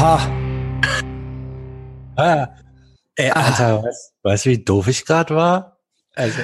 [0.00, 0.18] Aha.
[2.16, 2.48] Ah.
[3.16, 5.76] Ey, Alter, weißt, weißt du, wie doof ich gerade war?
[6.14, 6.40] Also,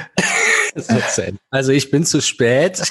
[1.49, 2.83] also ich bin zu spät.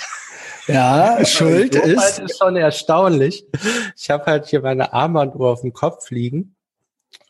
[0.66, 2.18] Ja, Schuld ist.
[2.18, 3.46] Ist schon erstaunlich.
[3.96, 6.56] Ich habe halt hier meine Armbanduhr auf dem Kopf liegen.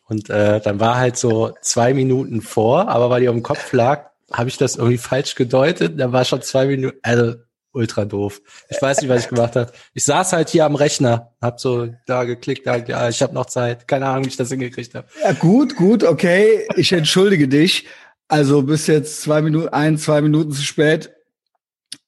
[0.07, 3.71] Und äh, dann war halt so zwei Minuten vor, aber weil die auf dem Kopf
[3.71, 5.99] lag, habe ich das irgendwie falsch gedeutet.
[5.99, 6.97] Da war schon zwei Minuten.
[7.03, 7.35] Also
[7.77, 8.41] ultra doof.
[8.69, 9.71] Ich weiß nicht, was ich gemacht habe.
[9.93, 13.45] Ich saß halt hier am Rechner, hab so da geklickt, da, ja, ich habe noch
[13.45, 13.87] Zeit.
[13.87, 15.07] Keine Ahnung, wie ich das hingekriegt habe.
[15.23, 16.67] Ja, gut, gut, okay.
[16.75, 17.85] Ich entschuldige dich.
[18.27, 21.13] Also bis jetzt zwei Minuten, ein, zwei Minuten zu spät.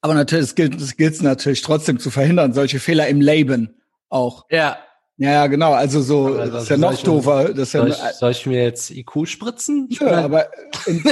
[0.02, 4.46] Aber natürlich, es gilt, es gilt natürlich trotzdem zu verhindern, solche Fehler im Leben auch.
[4.50, 4.78] Ja.
[5.20, 5.74] Ja, ja, genau.
[5.74, 7.54] Also so, aber das ist ja noch doofer.
[7.54, 9.88] Das soll, ja, ich, soll ich mir jetzt IQ spritzen?
[9.90, 10.48] Ich ja, aber
[10.86, 11.04] in,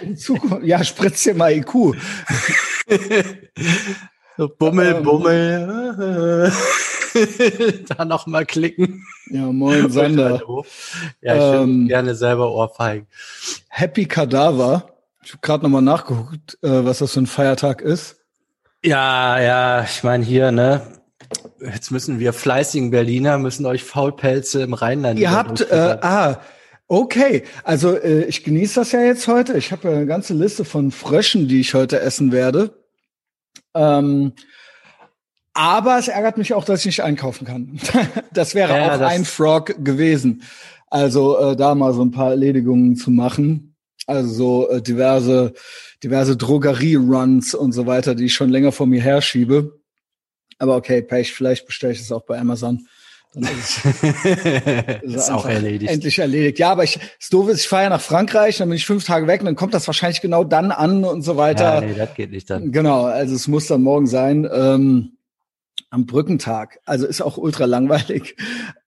[0.00, 1.94] in Zukunft, ja, spritz dir mal IQ.
[4.38, 6.50] so Bummel, ähm, Bummel.
[7.88, 9.04] da noch mal klicken.
[9.28, 10.40] Ja, moin Sander.
[11.20, 13.06] Ja, ich ähm, gerne selber Ohrfeigen.
[13.68, 14.86] Happy Kadaver.
[15.22, 18.16] Ich habe gerade noch mal nachgeguckt, äh, was das für ein Feiertag ist.
[18.82, 21.01] Ja, ja, ich meine hier, ne?
[21.64, 25.18] Jetzt müssen wir fleißigen Berliner müssen euch Faulpelze im Rheinland.
[25.18, 26.40] Ihr habt, äh, ah,
[26.88, 27.44] okay.
[27.62, 29.56] Also äh, ich genieße das ja jetzt heute.
[29.56, 32.74] Ich habe ja eine ganze Liste von Fröschen, die ich heute essen werde.
[33.74, 34.32] Ähm,
[35.54, 37.78] aber es ärgert mich auch, dass ich nicht einkaufen kann.
[38.32, 40.42] das wäre ja, auch das ein Frog gewesen.
[40.88, 43.76] Also äh, da mal so ein paar Erledigungen zu machen.
[44.06, 45.54] Also so äh, diverse,
[46.02, 49.81] diverse Drogerie-Runs und so weiter, die ich schon länger vor mir herschiebe.
[50.62, 52.86] Aber okay, Pech, vielleicht bestelle ich es auch bei Amazon.
[53.34, 55.90] Dann ist es ist auch erledigt.
[55.90, 56.60] Endlich erledigt.
[56.60, 59.04] Ja, aber ich, das Doofe ist, ich fahre ja nach Frankreich, dann bin ich fünf
[59.04, 61.74] Tage weg und dann kommt das wahrscheinlich genau dann an und so weiter.
[61.74, 62.70] Ja, nee, das geht nicht dann.
[62.70, 64.48] Genau, also es muss dann morgen sein.
[64.54, 65.16] Ähm,
[65.92, 66.80] am Brückentag.
[66.86, 68.34] Also ist auch ultra langweilig.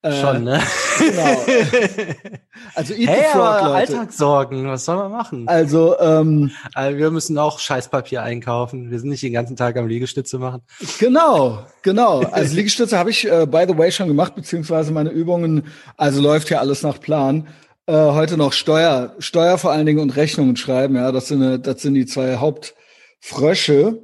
[0.01, 0.59] Äh, Schon, ne?
[0.99, 1.45] Genau.
[2.73, 3.75] Also Eat hey, the Frog, Leute.
[3.75, 5.47] Alltagssorgen, was soll man machen?
[5.47, 8.91] Also, ähm, also wir müssen auch Scheißpapier einkaufen.
[8.91, 10.61] Wir sind nicht den ganzen Tag am Liegestütze machen.
[10.99, 12.21] Genau, genau.
[12.21, 15.63] Also Liegestütze habe ich äh, by the way schon gemacht, beziehungsweise meine Übungen.
[15.97, 17.47] Also läuft ja alles nach Plan.
[17.85, 20.95] Äh, heute noch Steuer, Steuer vor allen Dingen und Rechnungen schreiben.
[20.95, 24.01] Ja, das sind, das sind die zwei Hauptfrösche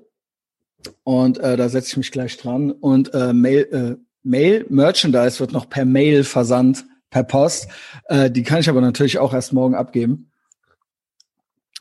[1.04, 2.72] und äh, da setze ich mich gleich dran.
[2.72, 7.68] Und äh, Mail, äh, Mail, Merchandise wird noch per Mail versandt, per Post.
[8.06, 10.28] Äh, die kann ich aber natürlich auch erst morgen abgeben.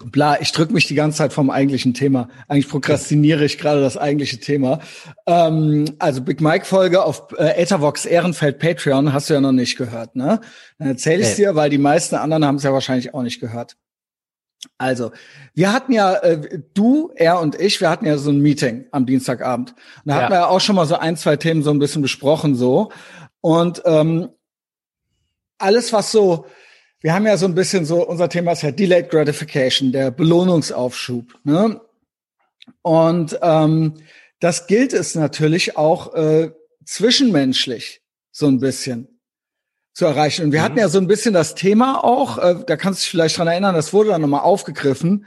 [0.02, 2.30] Bla, ich drücke mich die ganze Zeit vom eigentlichen Thema.
[2.48, 4.80] Eigentlich prokrastiniere ich gerade das eigentliche Thema.
[5.26, 9.76] Ähm, also Big Mike Folge auf äh, Ethervox Ehrenfeld Patreon hast du ja noch nicht
[9.76, 10.40] gehört, ne?
[10.78, 11.36] Dann erzähle ich hey.
[11.36, 13.76] dir, weil die meisten anderen haben es ja wahrscheinlich auch nicht gehört.
[14.78, 15.12] Also,
[15.54, 19.06] wir hatten ja, äh, du, er und ich, wir hatten ja so ein Meeting am
[19.06, 19.70] Dienstagabend.
[19.70, 20.22] Und da ja.
[20.22, 22.90] hatten wir ja auch schon mal so ein, zwei Themen so ein bisschen besprochen so.
[23.40, 24.28] Und ähm,
[25.58, 26.46] alles, was so,
[27.00, 31.38] wir haben ja so ein bisschen so, unser Thema ist ja Delayed Gratification, der Belohnungsaufschub.
[31.44, 31.80] Ne?
[32.82, 33.94] Und ähm,
[34.40, 36.52] das gilt es natürlich auch äh,
[36.84, 39.19] zwischenmenschlich so ein bisschen
[39.92, 40.44] zu erreichen.
[40.44, 40.64] Und wir mhm.
[40.64, 43.48] hatten ja so ein bisschen das Thema auch, äh, da kannst du dich vielleicht dran
[43.48, 45.26] erinnern, das wurde dann nochmal aufgegriffen,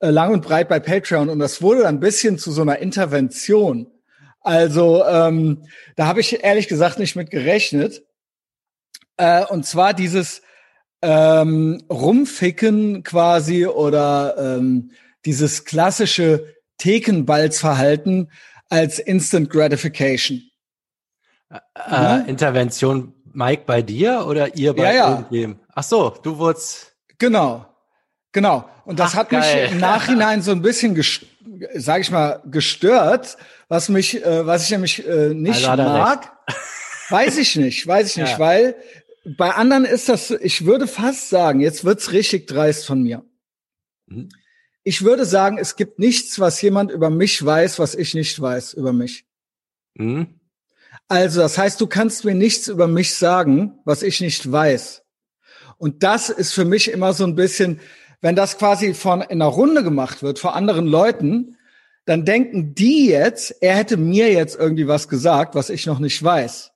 [0.00, 2.78] äh, lang und breit bei Patreon und das wurde dann ein bisschen zu so einer
[2.78, 3.88] Intervention.
[4.40, 5.64] Also ähm,
[5.96, 8.02] da habe ich ehrlich gesagt nicht mit gerechnet.
[9.16, 10.42] Äh, und zwar dieses
[11.00, 14.90] ähm, Rumficken quasi oder ähm,
[15.24, 18.30] dieses klassische Thekenbalzverhalten
[18.68, 20.42] als Instant Gratification.
[21.50, 22.18] Äh, ja?
[22.18, 25.10] Äh, Intervention Mike bei dir oder ihr bei ja, ja.
[25.10, 25.60] irgendwem?
[25.74, 26.96] Ach so, du wurdest.
[27.18, 27.66] Genau.
[28.32, 28.68] Genau.
[28.84, 29.62] Und das Ach, hat geil.
[29.64, 31.00] mich im Nachhinein so ein bisschen,
[31.74, 33.36] sag ich mal, gestört,
[33.68, 36.32] was mich, äh, was ich nämlich äh, nicht also mag.
[37.10, 38.38] Weiß ich nicht, weiß ich nicht, ja.
[38.38, 38.76] weil
[39.36, 43.22] bei anderen ist das, ich würde fast sagen, jetzt wird's richtig dreist von mir.
[44.06, 44.30] Mhm.
[44.82, 48.72] Ich würde sagen, es gibt nichts, was jemand über mich weiß, was ich nicht weiß
[48.72, 49.26] über mich.
[49.94, 50.40] Mhm.
[51.08, 55.02] Also, das heißt, du kannst mir nichts über mich sagen, was ich nicht weiß.
[55.78, 57.80] Und das ist für mich immer so ein bisschen,
[58.20, 61.58] wenn das quasi von in einer Runde gemacht wird vor anderen Leuten,
[62.04, 66.22] dann denken die jetzt, er hätte mir jetzt irgendwie was gesagt, was ich noch nicht
[66.22, 66.72] weiß.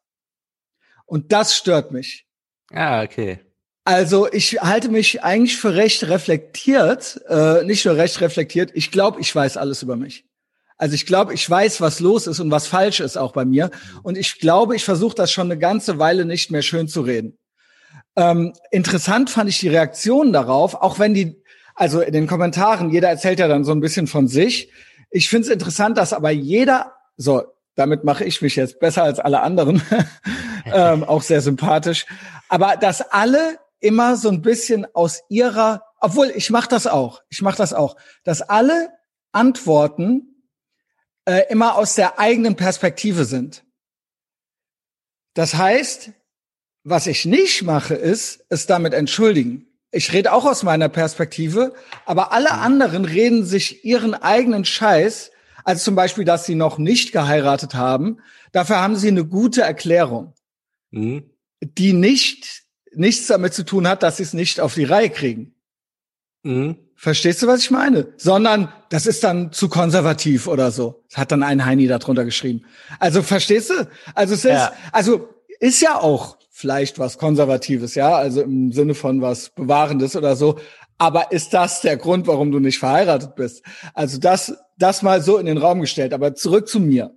[1.04, 2.26] Und das stört mich.
[2.72, 3.40] Ah, okay.
[3.84, 9.20] Also ich halte mich eigentlich für recht reflektiert, äh, nicht nur recht reflektiert, ich glaube,
[9.20, 10.26] ich weiß alles über mich.
[10.78, 13.70] Also ich glaube, ich weiß, was los ist und was falsch ist auch bei mir.
[14.02, 17.38] Und ich glaube, ich versuche das schon eine ganze Weile nicht mehr schön zu reden.
[18.14, 21.42] Ähm, interessant fand ich die Reaktion darauf, auch wenn die,
[21.74, 24.70] also in den Kommentaren, jeder erzählt ja dann so ein bisschen von sich.
[25.10, 27.42] Ich finde es interessant, dass aber jeder, so,
[27.74, 29.82] damit mache ich mich jetzt besser als alle anderen,
[30.66, 32.06] ähm, auch sehr sympathisch.
[32.48, 37.42] Aber dass alle immer so ein bisschen aus ihrer, obwohl ich mache das auch, ich
[37.42, 38.90] mache das auch, dass alle
[39.32, 40.35] Antworten
[41.26, 43.64] äh, immer aus der eigenen Perspektive sind.
[45.34, 46.12] Das heißt,
[46.84, 49.66] was ich nicht mache, ist, es damit entschuldigen.
[49.90, 51.74] Ich rede auch aus meiner Perspektive,
[52.04, 52.60] aber alle mhm.
[52.60, 55.30] anderen reden sich ihren eigenen Scheiß,
[55.64, 58.20] also zum Beispiel, dass sie noch nicht geheiratet haben,
[58.52, 60.34] dafür haben sie eine gute Erklärung,
[60.90, 61.30] mhm.
[61.60, 62.64] die nicht
[62.94, 65.54] nichts damit zu tun hat, dass sie es nicht auf die Reihe kriegen.
[66.44, 66.85] Mhm.
[66.98, 68.08] Verstehst du, was ich meine?
[68.16, 71.02] Sondern das ist dann zu konservativ oder so.
[71.08, 72.62] Das hat dann ein Heini darunter geschrieben.
[72.98, 73.86] Also verstehst du?
[74.14, 74.72] Also es ist, ja.
[74.92, 75.28] also
[75.60, 80.58] ist ja auch vielleicht was Konservatives, ja, also im Sinne von was Bewahrendes oder so.
[80.96, 83.62] Aber ist das der Grund, warum du nicht verheiratet bist?
[83.92, 86.14] Also das, das mal so in den Raum gestellt.
[86.14, 87.14] Aber zurück zu mir.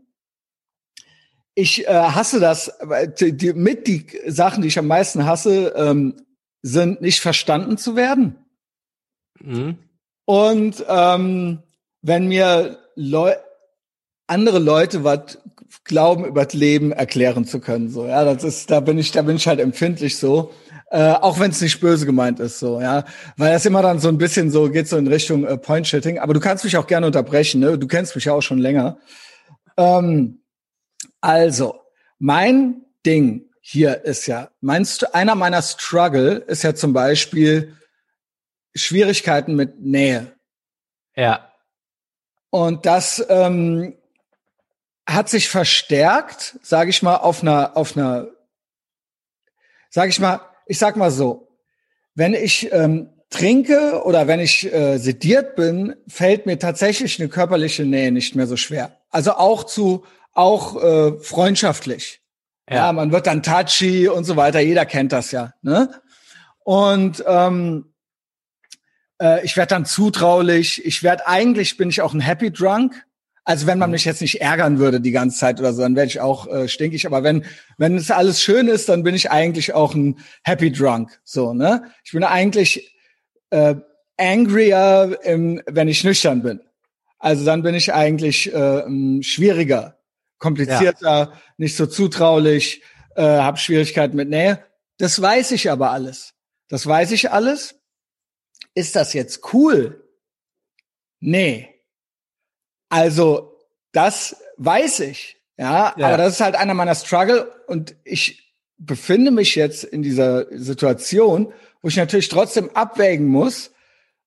[1.55, 2.71] Ich äh, hasse das.
[3.19, 6.15] Die, die, mit die Sachen, die ich am meisten hasse, ähm,
[6.61, 8.35] sind nicht verstanden zu werden.
[9.41, 9.77] Mhm.
[10.25, 11.59] Und ähm,
[12.01, 13.33] wenn mir Leu
[14.27, 15.39] andere Leute was
[15.83, 19.21] glauben, über das Leben erklären zu können, so ja, das ist, da bin ich, da
[19.21, 20.51] bin ich halt empfindlich so.
[20.91, 23.05] Äh, auch wenn es nicht böse gemeint ist, so, ja.
[23.37, 26.17] Weil das immer dann so ein bisschen so geht so in Richtung äh, Point-Shitting.
[26.17, 27.77] Aber du kannst mich auch gerne unterbrechen, ne?
[27.77, 28.97] Du kennst mich ja auch schon länger.
[29.77, 30.41] Ähm,
[31.21, 31.75] also,
[32.17, 37.75] mein Ding hier ist ja, meinst du, einer meiner Struggle ist ja zum Beispiel,
[38.75, 40.33] Schwierigkeiten mit Nähe.
[41.15, 41.51] Ja.
[42.49, 43.95] Und das ähm,
[45.07, 48.27] hat sich verstärkt, sage ich mal, auf einer, auf einer,
[49.89, 51.47] sage ich mal, ich sag mal so,
[52.15, 57.85] wenn ich ähm, trinke oder wenn ich äh, sediert bin, fällt mir tatsächlich eine körperliche
[57.85, 58.97] Nähe nicht mehr so schwer.
[59.09, 62.21] Also auch zu, auch äh, freundschaftlich.
[62.69, 62.75] Ja.
[62.75, 64.59] ja, man wird dann touchy und so weiter.
[64.59, 65.53] Jeder kennt das ja.
[65.61, 65.89] Ne?
[66.63, 67.93] Und ähm,
[69.21, 70.85] äh, ich werde dann zutraulich.
[70.85, 73.05] Ich werde eigentlich bin ich auch ein Happy Drunk.
[73.43, 73.93] Also wenn man mhm.
[73.93, 76.67] mich jetzt nicht ärgern würde die ganze Zeit oder so, dann wäre ich auch äh,
[76.67, 77.05] stinkig.
[77.05, 77.45] Aber wenn
[77.77, 81.19] wenn es alles schön ist, dann bin ich eigentlich auch ein Happy Drunk.
[81.23, 81.83] So ne?
[82.03, 82.95] Ich bin eigentlich
[83.49, 83.75] äh,
[84.17, 86.61] angrier, im, wenn ich nüchtern bin.
[87.17, 88.83] Also dann bin ich eigentlich äh,
[89.21, 89.97] schwieriger,
[90.37, 91.33] komplizierter, ja.
[91.57, 92.81] nicht so zutraulich,
[93.15, 94.63] äh, habe Schwierigkeiten mit Nähe.
[94.97, 96.33] Das weiß ich aber alles.
[96.69, 97.78] Das weiß ich alles.
[98.73, 100.03] Ist das jetzt cool?
[101.19, 101.69] Nee.
[102.89, 103.59] Also,
[103.91, 105.37] das weiß ich.
[105.57, 110.01] Ja, ja, aber das ist halt einer meiner Struggle und ich befinde mich jetzt in
[110.01, 113.71] dieser Situation, wo ich natürlich trotzdem abwägen muss,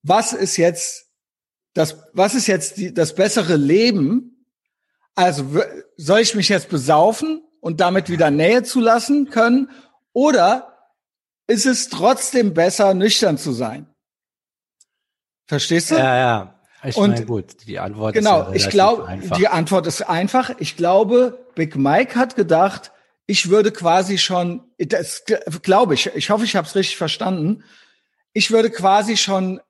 [0.02, 1.06] was ist jetzt
[1.74, 4.46] das, was ist jetzt die, das bessere Leben?
[5.14, 5.62] Also,
[5.96, 9.70] soll ich mich jetzt besaufen und damit wieder Nähe zulassen können?
[10.12, 10.90] Oder
[11.46, 13.91] ist es trotzdem besser, nüchtern zu sein?
[15.46, 15.96] Verstehst du?
[15.96, 16.54] Ja, ja.
[16.84, 20.50] Ich und meine, gut, die Antwort genau, ist ja ich glaube, die Antwort ist einfach.
[20.58, 22.90] Ich glaube, Big Mike hat gedacht,
[23.26, 25.24] ich würde quasi schon, das
[25.62, 27.62] glaube ich, ich hoffe, ich habe es richtig verstanden.
[28.32, 29.60] Ich würde quasi schon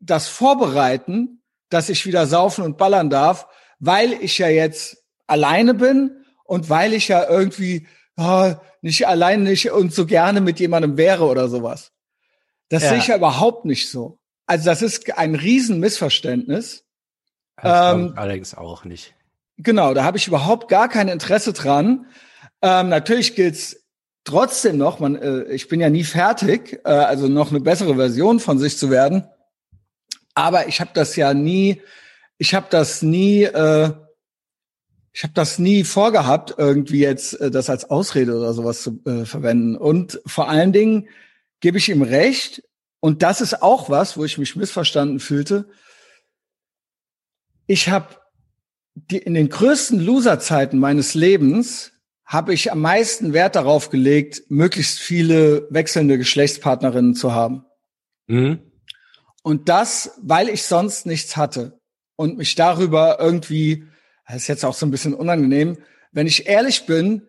[0.00, 3.46] das vorbereiten, dass ich wieder saufen und ballern darf,
[3.78, 7.86] weil ich ja jetzt alleine bin und weil ich ja irgendwie
[8.16, 11.92] oh, nicht alleine nicht und so gerne mit jemandem wäre oder sowas.
[12.68, 12.90] Das ja.
[12.90, 14.18] sehe ich ja überhaupt nicht so.
[14.46, 16.84] Also das ist ein Riesenmissverständnis.
[17.62, 19.14] Ähm, allerdings auch nicht.
[19.56, 22.06] Genau, da habe ich überhaupt gar kein Interesse dran.
[22.60, 23.84] Ähm, natürlich gilt's
[24.24, 28.40] trotzdem noch, man, äh, ich bin ja nie fertig, äh, also noch eine bessere Version
[28.40, 29.24] von sich zu werden.
[30.34, 31.80] Aber ich habe das ja nie,
[32.38, 33.92] ich habe das nie, äh,
[35.12, 39.24] ich habe das nie vorgehabt, irgendwie jetzt äh, das als Ausrede oder sowas zu äh,
[39.24, 39.76] verwenden.
[39.76, 41.08] Und vor allen Dingen
[41.60, 42.64] gebe ich ihm recht,
[43.04, 45.68] und das ist auch was, wo ich mich missverstanden fühlte.
[47.66, 48.16] Ich habe
[49.10, 51.92] in den größten Loserzeiten meines Lebens
[52.24, 57.66] habe ich am meisten Wert darauf gelegt, möglichst viele wechselnde Geschlechtspartnerinnen zu haben.
[58.26, 58.72] Mhm.
[59.42, 61.78] Und das, weil ich sonst nichts hatte
[62.16, 63.84] und mich darüber irgendwie,
[64.26, 65.76] das ist jetzt auch so ein bisschen unangenehm,
[66.12, 67.28] wenn ich ehrlich bin,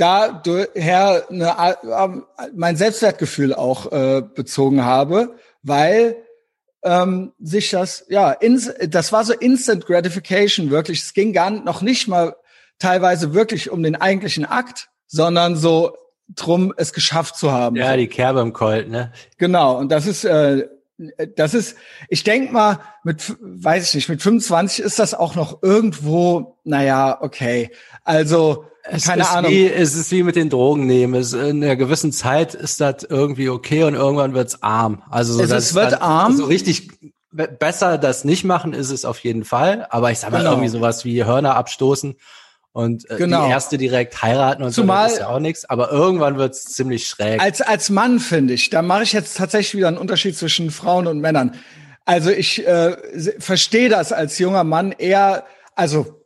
[0.00, 6.16] daher eine, mein Selbstwertgefühl auch äh, bezogen habe, weil
[6.82, 11.02] ähm, sich das, ja, ins, das war so Instant Gratification wirklich.
[11.02, 12.36] Es ging gar noch nicht mal
[12.78, 15.96] teilweise wirklich um den eigentlichen Akt, sondern so
[16.28, 17.76] drum, es geschafft zu haben.
[17.76, 19.12] Ja, die Kerbe im Colt, ne?
[19.36, 19.76] Genau.
[19.76, 20.68] Und das ist äh,
[21.36, 21.76] das ist,
[22.08, 27.18] ich denk mal, mit, weiß ich nicht, mit 25 ist das auch noch irgendwo, naja,
[27.20, 27.70] okay.
[28.04, 29.50] Also, es keine ist Ahnung.
[29.50, 31.14] Wie, es ist wie mit den Drogen nehmen.
[31.14, 35.02] Es, in einer gewissen Zeit ist das irgendwie okay und irgendwann wird's arm.
[35.10, 36.36] Also so, Es ist- wird dann- arm.
[36.36, 36.88] So richtig
[37.30, 39.86] be- besser das nicht machen ist es auf jeden Fall.
[39.90, 40.52] Aber ich sag mal Genau.
[40.52, 42.16] irgendwie sowas wie Hörner abstoßen
[42.72, 43.46] und äh, Genau.
[43.46, 45.64] die erste direkt heiraten und Zumal- so, ist ja auch nichts.
[45.68, 47.40] Aber irgendwann wird's ziemlich schräg.
[47.40, 51.06] Als, als Mann finde ich, da mache ich jetzt tatsächlich wieder einen Unterschied zwischen Frauen
[51.06, 51.54] und Männern.
[52.04, 52.96] Also ich äh,
[53.38, 56.16] verstehe das als junger Mann eher, also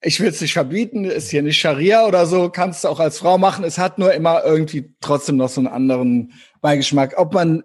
[0.00, 3.18] ich will es nicht verbieten, ist hier nicht Scharia oder so, kannst du auch als
[3.18, 3.64] Frau machen.
[3.64, 7.14] Es hat nur immer irgendwie trotzdem noch so einen anderen Beigeschmack.
[7.18, 7.64] Ob man,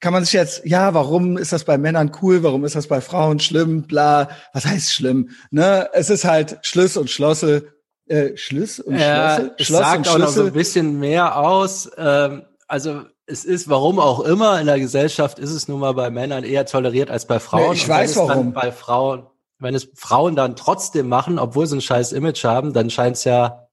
[0.00, 3.00] kann man sich jetzt, ja, warum ist das bei Männern cool, warum ist das bei
[3.00, 5.30] Frauen schlimm, bla, was heißt schlimm?
[5.50, 5.88] Ne?
[5.92, 7.74] Es ist halt Schluss und Schlosse,
[8.06, 11.90] äh, Schluss und Ja, Schlosse, es Schloss sagt auch noch so ein bisschen mehr aus.
[11.98, 16.10] Ähm, also es ist, warum auch immer, in der Gesellschaft ist es nun mal bei
[16.10, 17.70] Männern eher toleriert als bei Frauen.
[17.70, 18.52] Nee, ich Und weiß warum.
[18.52, 19.26] Bei Frauen,
[19.58, 23.24] wenn es Frauen dann trotzdem machen, obwohl sie ein scheiß Image haben, dann scheint es
[23.24, 23.68] ja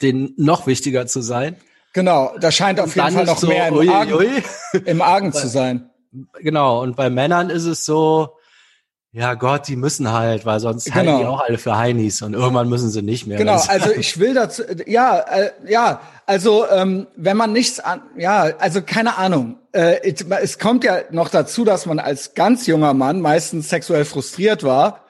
[0.00, 1.56] denen noch wichtiger zu sein.
[1.98, 4.28] Genau, da scheint auf jeden Fall noch so, mehr im ui, Argen, ui.
[4.84, 5.90] im Argen zu sein.
[6.40, 8.36] Genau, und bei Männern ist es so,
[9.10, 11.18] ja Gott, die müssen halt, weil sonst halten Genau.
[11.18, 13.36] die auch alle für Heinis und irgendwann müssen sie nicht mehr.
[13.36, 18.42] Genau, also ich will dazu, ja, äh, ja, also ähm, wenn man nichts an, ja,
[18.60, 19.56] also keine Ahnung.
[19.72, 24.04] Äh, es, es kommt ja noch dazu, dass man als ganz junger Mann meistens sexuell
[24.04, 25.04] frustriert war.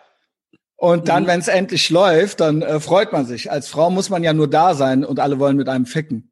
[0.81, 1.27] Und dann, Mhm.
[1.27, 3.51] wenn es endlich läuft, dann äh, freut man sich.
[3.51, 6.31] Als Frau muss man ja nur da sein und alle wollen mit einem ficken.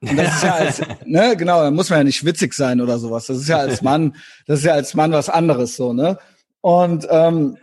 [0.00, 2.98] Und das ist ja als, ne, genau, da muss man ja nicht witzig sein oder
[2.98, 3.26] sowas.
[3.26, 6.18] Das ist ja als Mann, das ist ja als Mann was anderes so, ne?
[6.60, 7.56] Und ähm,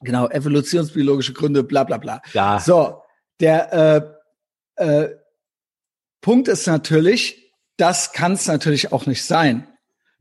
[0.00, 2.22] genau, evolutionsbiologische Gründe, bla bla bla.
[2.32, 3.02] ja, So,
[3.40, 4.16] der
[4.76, 5.08] äh, äh,
[6.20, 9.68] Punkt ist natürlich, das kann es natürlich auch nicht sein.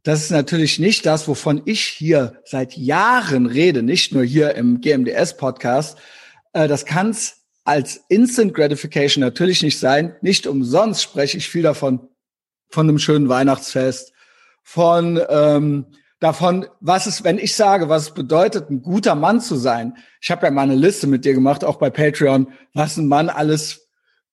[0.04, 4.80] Das ist natürlich nicht das, wovon ich hier seit Jahren rede, nicht nur hier im
[4.80, 5.98] GMDS-Podcast.
[6.54, 10.16] Äh, das kann es als Instant Gratification natürlich nicht sein.
[10.22, 12.08] Nicht umsonst spreche ich viel davon,
[12.70, 14.14] von einem schönen Weihnachtsfest,
[14.64, 15.86] von ähm,
[16.22, 19.98] davon, was es, wenn ich sage, was es bedeutet, ein guter Mann zu sein.
[20.22, 23.28] Ich habe ja mal eine Liste mit dir gemacht, auch bei Patreon, was ein Mann
[23.30, 23.90] alles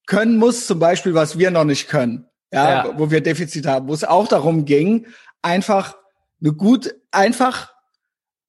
[0.07, 2.99] können muss, zum Beispiel, was wir noch nicht können, ja, Ja.
[2.99, 5.09] wo wir Defizite haben, wo es auch darum ging,
[5.43, 5.97] einfach
[6.41, 7.73] eine gut, einfach,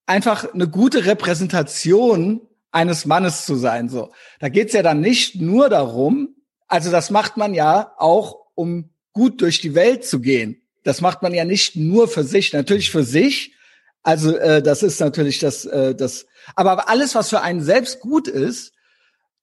[0.05, 2.41] einfach eine gute Repräsentation
[2.75, 3.89] eines Mannes zu sein.
[3.89, 6.35] So, da geht's ja dann nicht nur darum,
[6.67, 10.61] also das macht man ja auch, um gut durch die Welt zu gehen.
[10.83, 13.55] Das macht man ja nicht nur für sich, natürlich für sich.
[14.03, 16.27] Also äh, das ist natürlich das, äh, das.
[16.55, 18.73] Aber alles, was für einen selbst gut ist,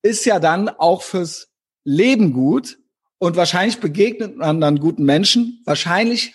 [0.02, 1.48] ist ja dann auch fürs
[1.84, 2.78] Leben gut.
[3.18, 5.62] Und wahrscheinlich begegnet man dann guten Menschen.
[5.64, 6.34] Wahrscheinlich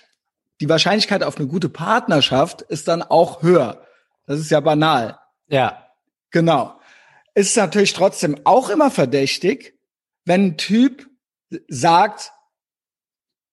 [0.61, 3.85] die Wahrscheinlichkeit auf eine gute Partnerschaft ist dann auch höher.
[4.25, 5.19] Das ist ja banal.
[5.47, 5.83] ja,
[6.31, 6.76] Genau.
[7.37, 9.77] Ist natürlich trotzdem auch immer verdächtig,
[10.25, 11.07] wenn ein Typ
[11.67, 12.31] sagt,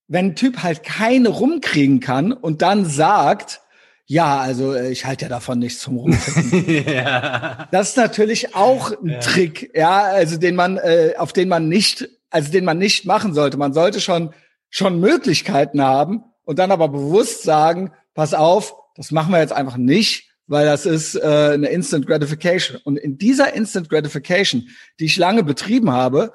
[0.08, 3.60] wenn ein Typ halt keine rumkriegen kann und dann sagt,
[4.06, 6.86] ja, also äh, ich halte ja davon nichts zum Rumficken.
[6.94, 7.68] ja.
[7.72, 12.08] Das ist natürlich auch ein Trick, ja, also den man, äh, auf den man nicht,
[12.30, 13.58] also den man nicht machen sollte.
[13.58, 14.32] Man sollte schon
[14.70, 19.76] schon Möglichkeiten haben und dann aber bewusst sagen, pass auf, das machen wir jetzt einfach
[19.76, 22.80] nicht, weil das ist äh, eine Instant Gratification.
[22.84, 24.68] Und in dieser Instant Gratification,
[25.00, 26.32] die ich lange betrieben habe,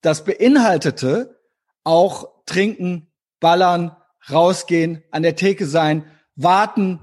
[0.00, 1.40] das beinhaltete
[1.84, 3.96] auch trinken, ballern,
[4.30, 6.04] rausgehen, an der Theke sein,
[6.36, 7.00] warten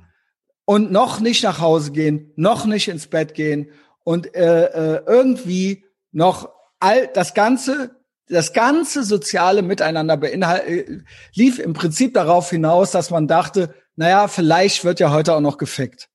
[0.65, 3.71] und noch nicht nach Hause gehen, noch nicht ins Bett gehen
[4.03, 10.99] und äh, äh, irgendwie noch all das ganze das ganze soziale Miteinander beinhalt, äh,
[11.33, 15.57] lief im Prinzip darauf hinaus, dass man dachte, naja, vielleicht wird ja heute auch noch
[15.57, 16.09] gefickt.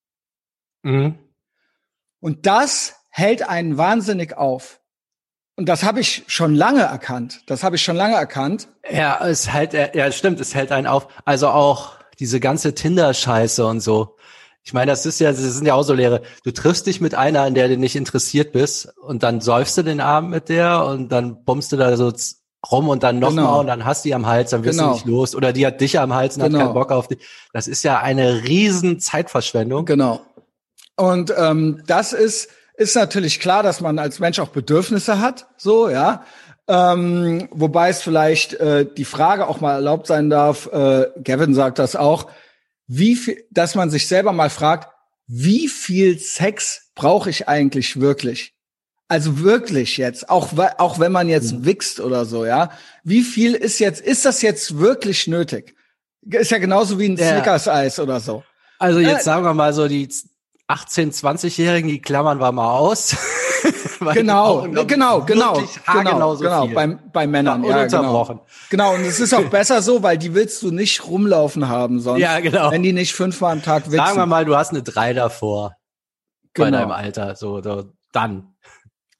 [0.84, 1.18] Mhm.
[2.20, 4.80] Und das hält einen wahnsinnig auf.
[5.56, 7.42] Und das habe ich schon lange erkannt.
[7.46, 8.68] Das habe ich schon lange erkannt.
[8.90, 11.06] Ja, es hält, ja, stimmt, es hält einen auf.
[11.24, 14.16] Also auch diese ganze Tinder-Scheiße und so.
[14.64, 16.22] Ich meine, das ist ja, das sind ja auch so Lehre.
[16.42, 19.82] Du triffst dich mit einer, an der du nicht interessiert bist, und dann säufst du
[19.82, 22.10] den Abend mit der und dann bummst du da so
[22.72, 23.60] rum und dann nochmal Genau.
[23.60, 24.90] und dann hast du die am Hals, dann wirst Genau.
[24.92, 25.34] du nicht los.
[25.36, 26.58] Oder die hat dich am Hals und Genau.
[26.58, 27.18] hat keinen Bock auf dich.
[27.52, 29.84] Das ist ja eine riesen Zeitverschwendung.
[29.84, 30.20] Genau.
[30.96, 35.88] Und ähm, das ist ist natürlich klar, dass man als Mensch auch Bedürfnisse hat, so
[35.88, 36.24] ja.
[36.66, 40.66] Ähm, wobei es vielleicht äh, die Frage auch mal erlaubt sein darf.
[40.72, 42.30] Äh, Gavin sagt das auch,
[42.86, 44.88] wie viel, dass man sich selber mal fragt,
[45.26, 48.54] wie viel Sex brauche ich eigentlich wirklich?
[49.08, 52.70] Also wirklich jetzt, auch auch wenn man jetzt wichst oder so, ja.
[53.04, 54.00] Wie viel ist jetzt?
[54.00, 55.74] Ist das jetzt wirklich nötig?
[56.22, 57.28] Ist ja genauso wie ein Ja.
[57.28, 58.42] Snickers-Eis oder so.
[58.78, 60.08] Also jetzt äh, sagen wir mal so die
[60.66, 63.16] 18, 20-Jährigen, die klammern wir mal aus.
[64.14, 68.46] genau, genau, genau, genau, genau, bei, bei Männern, ja, genau.
[68.70, 72.20] Genau, und es ist auch besser so, weil die willst du nicht rumlaufen haben, sonst,
[72.20, 72.70] ja, genau.
[72.70, 73.98] wenn die nicht fünfmal am Tag wichsen.
[73.98, 75.76] Sagen wir mal, du hast eine drei davor.
[76.54, 76.70] Genau.
[76.70, 78.54] Bei deinem Alter, so, so dann.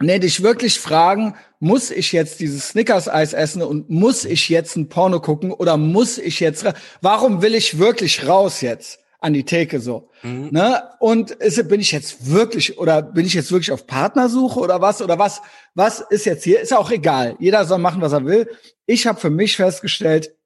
[0.00, 4.88] Nee, dich wirklich fragen, muss ich jetzt dieses Snickers-Eis essen und muss ich jetzt ein
[4.88, 6.66] Porno gucken oder muss ich jetzt,
[7.00, 9.03] warum will ich wirklich raus jetzt?
[9.24, 10.10] An die Theke so.
[10.22, 10.50] Mhm.
[10.52, 10.82] Ne?
[10.98, 15.00] Und ist, bin ich jetzt wirklich oder bin ich jetzt wirklich auf Partnersuche oder was
[15.00, 15.40] oder was
[15.74, 16.60] was ist jetzt hier?
[16.60, 17.34] Ist ja auch egal.
[17.38, 18.50] Jeder soll machen, was er will.
[18.84, 20.36] Ich habe für mich festgestellt,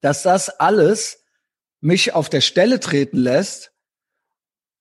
[0.00, 1.24] dass das alles
[1.80, 3.72] mich auf der Stelle treten lässt.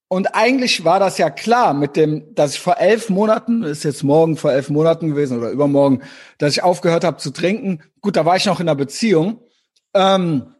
[0.09, 4.03] Und eigentlich war das ja klar mit dem, dass ich vor elf Monaten, ist jetzt
[4.03, 6.03] morgen vor elf Monaten gewesen oder übermorgen,
[6.37, 7.81] dass ich aufgehört habe zu trinken.
[7.99, 9.41] Gut, da war ich noch in einer Beziehung.
[9.95, 10.53] Ähm,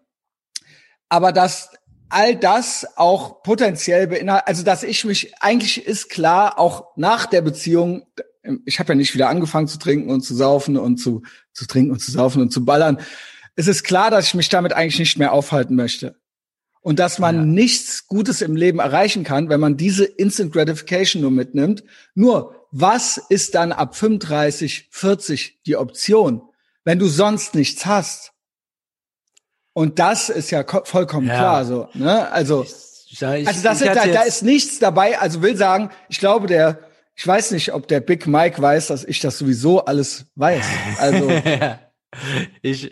[1.08, 1.77] aber dass
[2.10, 7.42] all das auch potenziell beinhaltet, also dass ich mich, eigentlich ist klar, auch nach der
[7.42, 8.06] Beziehung,
[8.66, 11.24] ich habe ja nicht wieder angefangen zu trinken und zu saufen und zu,
[11.54, 13.00] zu trinken und zu saufen und zu ballern.
[13.56, 16.16] Es ist klar, dass ich mich damit eigentlich nicht mehr aufhalten möchte.
[16.82, 17.44] Und dass man ja.
[17.44, 21.84] nichts Gutes im Leben erreichen kann, wenn man diese Instant Gratification nur mitnimmt.
[22.16, 26.44] Nur, was ist dann ab 35, 40 die Option,
[26.86, 28.32] wenn du sonst nichts hast?
[29.78, 31.36] Und das ist ja vollkommen ja.
[31.36, 31.88] klar so.
[31.94, 32.32] Ne?
[32.32, 35.20] Also, ich, ich, also das ist, da, da ist nichts dabei.
[35.20, 36.80] Also will sagen, ich glaube, der,
[37.14, 40.66] ich weiß nicht, ob der Big Mike weiß, dass ich das sowieso alles weiß.
[40.98, 41.30] Also
[42.64, 42.92] ich,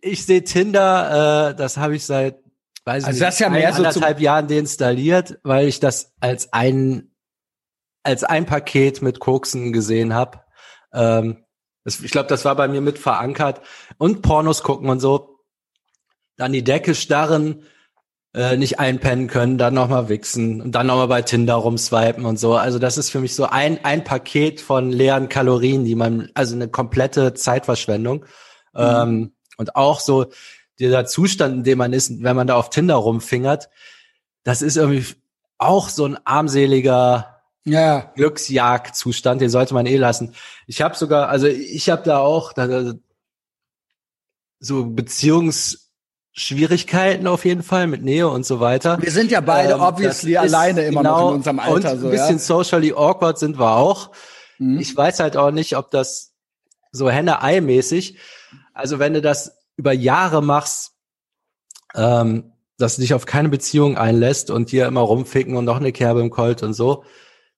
[0.00, 2.38] ich sehe Tinder, äh, das habe ich seit
[2.84, 7.10] weiß also nicht, das ja mehr anderthalb so Jahren deinstalliert, weil ich das als ein
[8.04, 10.38] als ein Paket mit Koksen gesehen habe.
[10.92, 11.44] Ähm,
[11.84, 13.60] ich glaube, das war bei mir mit verankert
[13.98, 15.35] und Pornos gucken und so
[16.36, 17.62] dann die Decke starren,
[18.34, 22.54] äh, nicht einpennen können, dann nochmal wichsen und dann nochmal bei Tinder rumswipen und so.
[22.54, 26.54] Also das ist für mich so ein, ein Paket von leeren Kalorien, die man, also
[26.54, 28.26] eine komplette Zeitverschwendung.
[28.74, 28.80] Mhm.
[28.80, 30.26] Ähm, und auch so
[30.78, 33.70] dieser Zustand, in dem man ist, wenn man da auf Tinder rumfingert,
[34.44, 35.06] das ist irgendwie
[35.56, 38.12] auch so ein armseliger ja.
[38.14, 40.34] Glücksjagdzustand, den sollte man eh lassen.
[40.66, 42.92] Ich habe sogar, also ich habe da auch da,
[44.60, 45.85] so Beziehungs
[46.38, 49.00] Schwierigkeiten auf jeden Fall mit Nähe und so weiter.
[49.00, 51.92] Wir sind ja beide ähm, obviously alleine immer genau, noch in unserem Alter.
[51.92, 52.38] Und ein bisschen ja?
[52.38, 54.10] socially awkward sind wir auch.
[54.58, 54.78] Mhm.
[54.78, 56.34] Ich weiß halt auch nicht, ob das
[56.92, 58.18] so Henne-Ei-mäßig,
[58.74, 60.92] also wenn du das über Jahre machst,
[61.94, 65.92] ähm, dass du dich auf keine Beziehung einlässt und hier immer rumficken und noch eine
[65.92, 67.04] Kerbe im Colt und so,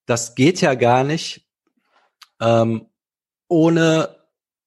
[0.06, 1.48] das geht ja gar nicht,
[2.40, 2.86] ähm,
[3.48, 4.16] ohne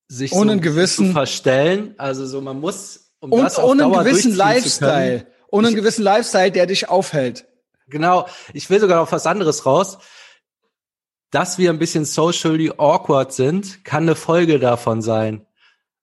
[0.09, 1.95] sich ohne so Gewissen zu verstellen.
[1.97, 5.27] Also so, man muss um und ohne einen gewissen Lifestyle.
[5.49, 7.45] Ohne einen gewissen Lifestyle, der dich aufhält.
[7.87, 8.27] Genau.
[8.53, 9.99] Ich will sogar auf was anderes raus.
[11.29, 15.45] Dass wir ein bisschen socially awkward sind, kann eine Folge davon sein.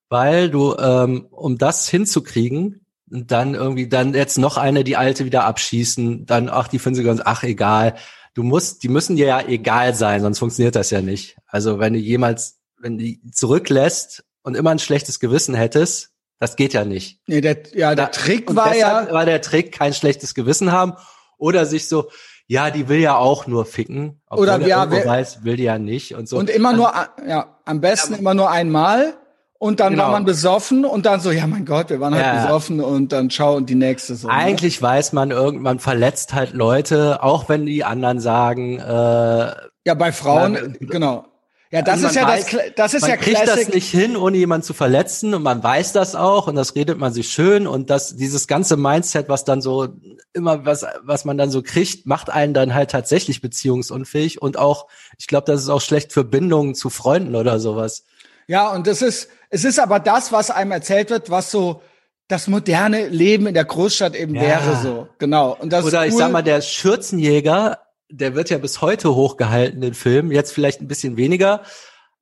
[0.09, 5.45] Weil du, ähm, um das hinzukriegen, dann irgendwie dann jetzt noch eine, die alte wieder
[5.45, 7.95] abschießen, dann, ach, die finden sie ganz, ach, egal.
[8.35, 11.37] Du musst, die müssen dir ja egal sein, sonst funktioniert das ja nicht.
[11.47, 16.73] Also wenn du jemals, wenn die zurücklässt und immer ein schlechtes Gewissen hättest, das geht
[16.73, 17.21] ja nicht.
[17.27, 19.11] Nee, der, ja, der da, Trick war ja.
[19.11, 20.95] war der Trick kein schlechtes Gewissen haben
[21.37, 22.11] oder sich so,
[22.47, 24.21] ja, die will ja auch nur ficken.
[24.31, 26.39] Oder ja, wer, weiß, will die ja nicht und so.
[26.39, 29.15] Und immer also, nur, ja, am besten ja, immer nur einmal.
[29.61, 30.05] Und dann genau.
[30.05, 32.45] war man besoffen und dann so, ja mein Gott, wir waren halt ja.
[32.45, 34.29] besoffen und dann schau und die nächste so.
[34.29, 34.33] Ne?
[34.33, 34.87] Eigentlich ne?
[34.87, 39.53] weiß man irgendwann verletzt halt Leute, auch wenn die anderen sagen, äh,
[39.85, 41.25] Ja, bei Frauen, na, genau.
[41.71, 43.67] Ja, das ist ja weiß, das, das ist man ja kriegt Classic.
[43.67, 46.99] das nicht hin, ohne jemanden zu verletzen und man weiß das auch und das redet
[46.99, 49.89] man sich schön und das, dieses ganze Mindset, was dann so
[50.33, 54.87] immer was, was man dann so kriegt, macht einen dann halt tatsächlich beziehungsunfähig und auch,
[55.19, 58.05] ich glaube, das ist auch schlecht für Bindungen zu Freunden oder sowas.
[58.47, 61.83] Ja, und das ist, es ist aber das, was einem erzählt wird, was so
[62.29, 64.43] das moderne Leben in der Großstadt eben ja.
[64.43, 65.09] wäre so.
[65.19, 65.57] Genau.
[65.59, 66.19] Und das Oder ich cool.
[66.19, 67.79] sag mal, der Schürzenjäger
[68.11, 70.33] der wird ja bis heute hochgehalten, den Film.
[70.33, 71.63] Jetzt vielleicht ein bisschen weniger,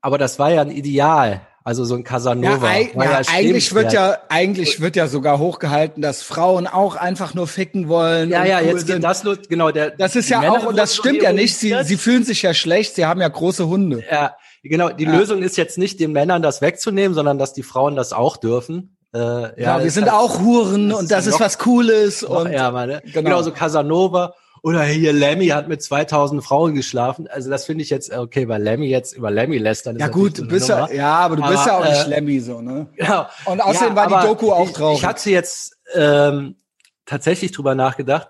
[0.01, 1.47] aber das war ja ein Ideal.
[1.65, 2.73] Also so ein Casanova.
[2.73, 7.35] Ja, ja, ja eigentlich wird ja, eigentlich wird ja sogar hochgehalten, dass Frauen auch einfach
[7.35, 8.31] nur ficken wollen.
[8.31, 8.97] Ja, ja, cool jetzt sind.
[8.97, 9.91] geht das los, genau, der.
[9.91, 11.57] Das ist ja Männer auch, und das stimmt ja nicht.
[11.57, 14.05] Sie, sie fühlen sich ja schlecht, sie haben ja große Hunde.
[14.09, 14.91] Ja, genau.
[14.91, 15.17] Die ja.
[15.17, 18.97] Lösung ist jetzt nicht den Männern das wegzunehmen, sondern dass die Frauen das auch dürfen.
[19.13, 22.53] Äh, ja, ja wir sind halt, auch Huren und das ist was Cooles und.
[22.53, 23.23] Ja, meine, genau.
[23.23, 27.29] genau so Casanova oder hier Lemmy hat mit 2000 Frauen geschlafen.
[27.29, 30.09] Also das finde ich jetzt, okay, weil Lemmy jetzt über Lemmy lässt, dann ist Ja
[30.09, 32.61] gut, du bist ja, ja, aber du aber, bist ja auch nicht äh, Lemmy so,
[32.61, 32.89] ne?
[32.97, 33.27] Genau.
[33.45, 34.99] Und außerdem ja, war die Doku auch drauf.
[34.99, 36.57] Ich hatte jetzt ähm,
[37.05, 38.29] tatsächlich drüber nachgedacht.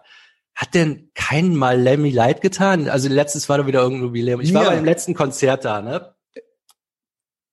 [0.54, 2.88] hat denn keinen mal Lemmy leid getan?
[2.88, 4.40] Also letztes war da wieder irgendein Jubiläum.
[4.40, 4.70] Ich war Mir.
[4.70, 6.15] bei dem letzten Konzert da, ne?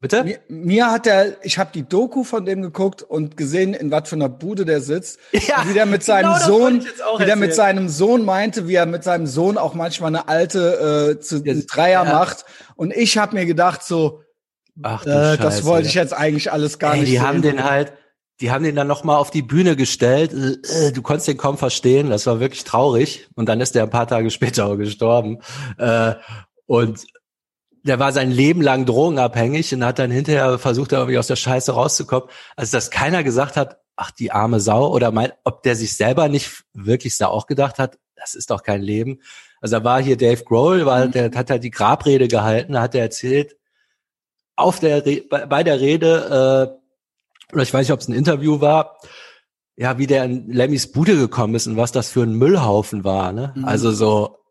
[0.04, 0.26] Bitte?
[0.26, 4.10] Mir, mir hat er, ich habe die Doku von dem geguckt und gesehen, in was
[4.10, 5.18] für einer Bude der sitzt.
[5.32, 8.26] Ja, wie der mit seinem genau Sohn, ich jetzt auch wie der mit seinem Sohn
[8.26, 12.12] meinte, wie er mit seinem Sohn auch manchmal eine alte äh, zu einen Dreier ja.
[12.12, 12.44] macht.
[12.76, 14.20] Und ich habe mir gedacht so,
[14.82, 15.90] Ach, äh, das wollte ja.
[15.90, 17.26] ich jetzt eigentlich alles gar Ey, nicht die sehen.
[17.26, 17.94] haben den halt,
[18.42, 20.34] die haben den dann noch mal auf die Bühne gestellt.
[20.34, 22.10] Äh, äh, Du konntest den kaum verstehen.
[22.10, 23.30] Das war wirklich traurig.
[23.36, 25.40] Und dann ist der ein paar Tage später auch gestorben.
[25.78, 26.16] Äh,
[26.66, 27.06] Und
[27.84, 31.74] der war sein Leben lang drogenabhängig und hat dann hinterher versucht, irgendwie aus der Scheiße
[31.74, 32.30] rauszukommen.
[32.56, 36.30] Also, dass keiner gesagt hat, ach, die arme Sau, oder mein, ob der sich selber
[36.30, 39.20] nicht wirklich da auch gedacht hat, das ist doch kein Leben.
[39.62, 42.96] Also, da war hier Dave Grohl, war, der hat halt die Grabrede gehalten, da hat
[42.96, 43.58] er erzählt,
[44.56, 48.14] auf der Re bei, bei der Rede, äh, oder ich weiß nicht, ob es ein
[48.14, 48.98] Interview war,
[49.76, 53.34] ja, wie der in Lemmys Bude gekommen ist und was das für ein Müllhaufen war,
[53.34, 53.54] ne?
[53.56, 53.66] Mhm.
[53.66, 54.43] Also so,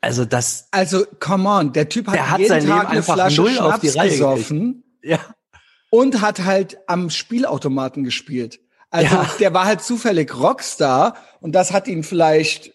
[0.00, 2.98] also das, Also, come on, der Typ hat, Der hat jeden sein Leben Tag eine
[2.98, 5.18] einfach Flasche null auf die Schnaps Reihe gesoffen ja,
[5.90, 8.60] und hat halt am Spielautomaten gespielt.
[8.90, 9.30] Also Ja.
[9.40, 12.72] der war halt zufällig Rockstar und das hat ihn vielleicht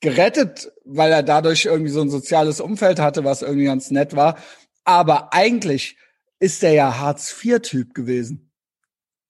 [0.00, 4.36] gerettet, weil er dadurch irgendwie so ein soziales Umfeld hatte, was irgendwie ganz nett war.
[4.84, 5.96] Aber eigentlich
[6.38, 8.50] ist der ja Hartz-IV-Typ gewesen.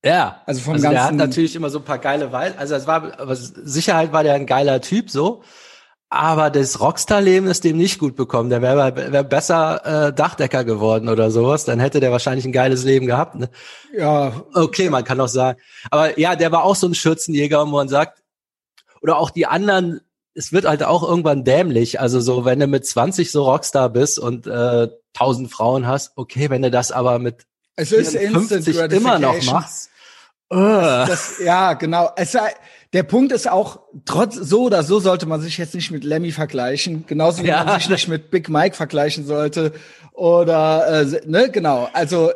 [0.04, 0.42] ja.
[0.46, 2.86] Also vom also der hat ganzen- natürlich immer so ein paar geile Weil, also es
[2.86, 5.42] war, aber Sicherheit war der ein geiler Typ, so.
[6.12, 8.50] Aber das Rockstar-Leben ist dem nicht gut bekommen.
[8.50, 11.64] Der wäre wär besser äh, Dachdecker geworden oder sowas.
[11.64, 13.36] Dann hätte der wahrscheinlich ein geiles Leben gehabt.
[13.36, 13.48] Ne?
[13.96, 15.60] Ja, Okay, man kann auch sagen.
[15.88, 18.24] Aber ja, der war auch so ein Schürzenjäger, wo man sagt,
[19.02, 20.00] oder auch die anderen,
[20.34, 22.00] es wird halt auch irgendwann dämlich.
[22.00, 26.50] Also so, wenn du mit 20 so Rockstar bist und äh, 1000 Frauen hast, okay,
[26.50, 27.46] wenn du das aber mit
[27.76, 29.90] es ist Instant 54 immer noch machst.
[30.50, 32.10] Äh, Das, ja, genau.
[32.16, 32.36] Es
[32.92, 36.32] der Punkt ist auch, trotz so oder so sollte man sich jetzt nicht mit Lemmy
[36.32, 37.62] vergleichen, genauso wie Ja.
[37.64, 39.72] man sich nicht mit Big Mike vergleichen sollte.
[40.12, 41.88] Oder äh, ne, genau.
[41.92, 42.32] Also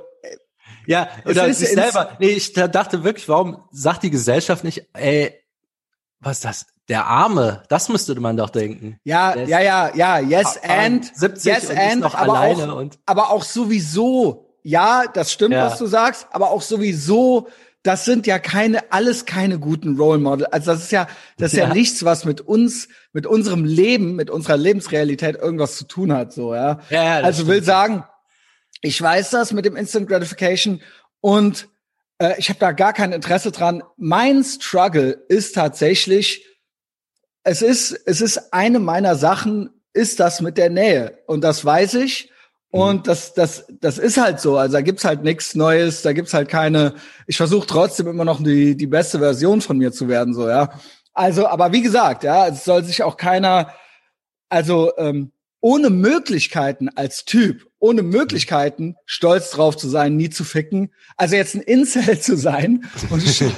[0.86, 2.10] ja, Es oder ist sich selber.
[2.20, 5.34] Nee, ich da- dachte wirklich, warum sagt die Gesellschaft nicht, ey,
[6.20, 6.66] was ist das?
[6.88, 8.98] Der Arme, das müsste man doch denken.
[9.04, 12.98] ja, ja, ja, ja, yes and 70 yes und and, noch aber alleine auch, und-
[13.06, 14.54] aber auch sowieso.
[14.62, 15.66] Ja, das stimmt, Ja.
[15.66, 17.48] was du sagst, aber auch sowieso.
[17.84, 20.46] Das sind ja keine, alles keine guten Role Model.
[20.46, 21.74] Also das ist ja, das ist ja, Ja.
[21.74, 26.54] nichts, was mit uns, mit unserem Leben, mit unserer Lebensrealität irgendwas zu tun hat, so,
[26.54, 26.80] ja.
[26.90, 28.04] Ja, also will sagen,
[28.80, 30.80] ich weiß das mit dem Instant Gratification
[31.20, 31.68] und
[32.18, 33.82] äh, ich habe da gar kein Interesse dran.
[33.96, 36.44] Mein Struggle ist tatsächlich,
[37.42, 41.18] es ist, es ist eine meiner Sachen, ist das mit der Nähe.
[41.26, 42.30] Und das weiß ich.
[42.74, 44.58] Und das, das, das ist halt so.
[44.58, 46.94] Also da gibt's halt nichts Neues, da gibt's halt keine.
[47.28, 50.70] Ich versuche trotzdem immer noch die, die beste Version von mir zu werden, so, ja.
[51.12, 53.72] Also, aber wie gesagt, ja, es soll sich auch keiner,
[54.48, 60.92] also ähm, ohne Möglichkeiten als Typ, ohne Möglichkeiten stolz drauf zu sein, nie zu ficken.
[61.16, 63.54] Also jetzt ein Incel zu sein und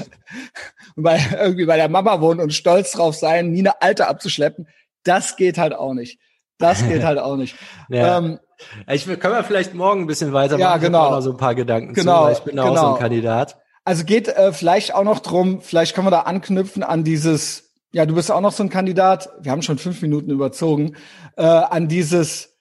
[0.95, 4.69] bei, irgendwie bei der Mama wohnen und stolz drauf sein, nie eine Alte abzuschleppen,
[5.05, 6.21] das geht halt auch nicht.
[6.59, 7.57] Das geht halt auch nicht.
[7.89, 8.19] Ja.
[8.19, 8.41] Ähm,
[8.91, 10.61] Ich will, können wir vielleicht morgen ein bisschen weitermachen.
[10.61, 11.07] Ja, Ich genau.
[11.07, 12.95] auch noch so ein paar Gedanken Genau, zu, weil ich bin da auch so genau.
[12.95, 13.59] ein Kandidat.
[13.85, 18.05] Also geht äh, vielleicht auch noch drum, vielleicht können wir da anknüpfen an dieses, ja,
[18.05, 20.97] du bist auch noch so ein Kandidat, wir haben schon fünf Minuten überzogen,
[21.37, 22.57] äh, an dieses,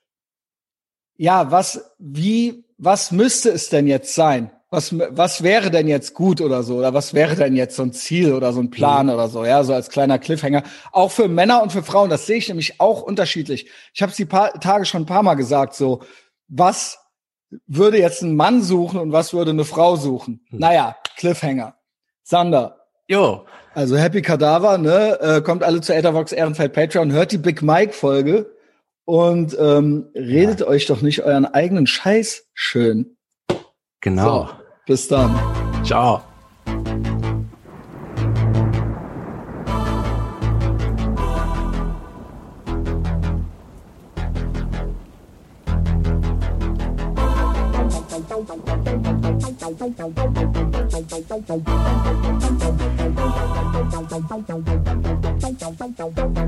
[1.17, 4.51] ja, was, wie, was müsste es denn jetzt sein?
[4.71, 6.78] Was, was wäre denn jetzt gut oder so?
[6.78, 9.45] Oder was wäre denn jetzt so ein Ziel oder so ein Plan oder so?
[9.45, 10.63] Ja, so als kleiner Cliffhanger.
[10.91, 13.69] Auch für Männer und für Frauen, das sehe ich nämlich auch unterschiedlich.
[13.93, 16.01] Ich habe es die paar Tage schon ein paar Mal gesagt, so,
[16.47, 16.97] was
[17.67, 20.45] würde jetzt ein Mann suchen und was würde eine Frau suchen?
[20.49, 21.75] Naja, Cliffhanger.
[22.23, 22.82] Sander.
[23.08, 25.19] Jo, Also Happy Cadaver, ne?
[25.21, 28.51] Äh, kommt alle zu Ethervox Ehrenfeld Patreon, hört die Big Mike Folge
[29.06, 33.14] und ähm, redet euch doch nicht euren eigenen Scheiß schön.
[34.06, 34.46] Genau.
[34.46, 34.50] So,
[34.86, 35.36] bis dann.
[35.84, 36.22] Ciao.